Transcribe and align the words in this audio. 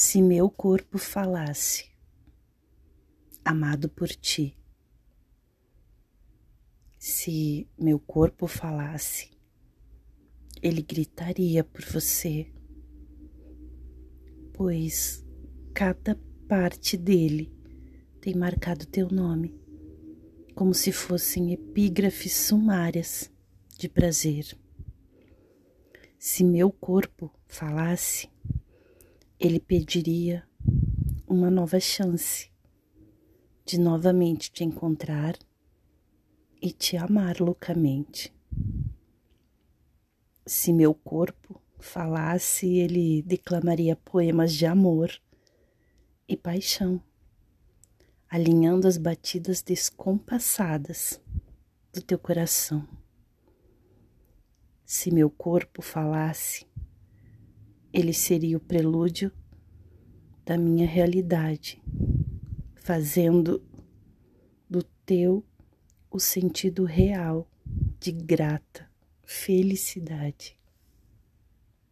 Se 0.00 0.22
meu 0.22 0.48
corpo 0.48 0.96
falasse, 0.96 1.86
amado 3.44 3.88
por 3.88 4.06
ti, 4.08 4.56
se 6.96 7.68
meu 7.76 7.98
corpo 7.98 8.46
falasse, 8.46 9.28
ele 10.62 10.82
gritaria 10.82 11.64
por 11.64 11.84
você, 11.84 12.46
pois 14.52 15.26
cada 15.74 16.14
parte 16.46 16.96
dele 16.96 17.52
tem 18.20 18.36
marcado 18.36 18.86
teu 18.86 19.10
nome, 19.10 19.60
como 20.54 20.74
se 20.74 20.92
fossem 20.92 21.52
epígrafes 21.52 22.36
sumárias 22.36 23.32
de 23.76 23.88
prazer. 23.88 24.56
Se 26.16 26.44
meu 26.44 26.70
corpo 26.70 27.32
falasse, 27.48 28.30
ele 29.40 29.60
pediria 29.60 30.42
uma 31.26 31.48
nova 31.48 31.78
chance 31.78 32.50
de 33.64 33.78
novamente 33.78 34.50
te 34.50 34.64
encontrar 34.64 35.38
e 36.60 36.72
te 36.72 36.96
amar 36.96 37.38
loucamente. 37.38 38.34
Se 40.44 40.72
meu 40.72 40.92
corpo 40.92 41.62
falasse, 41.78 42.66
ele 42.66 43.22
declamaria 43.22 43.94
poemas 43.94 44.52
de 44.52 44.66
amor 44.66 45.12
e 46.26 46.36
paixão, 46.36 47.00
alinhando 48.28 48.88
as 48.88 48.98
batidas 48.98 49.62
descompassadas 49.62 51.20
do 51.92 52.02
teu 52.02 52.18
coração. 52.18 52.88
Se 54.84 55.12
meu 55.12 55.30
corpo 55.30 55.80
falasse, 55.80 56.66
ele 57.98 58.12
seria 58.12 58.56
o 58.56 58.60
prelúdio 58.60 59.32
da 60.46 60.56
minha 60.56 60.86
realidade, 60.86 61.82
fazendo 62.76 63.60
do 64.70 64.84
teu 65.04 65.44
o 66.08 66.20
sentido 66.20 66.84
real 66.84 67.50
de 67.98 68.12
grata 68.12 68.88
felicidade. 69.24 70.56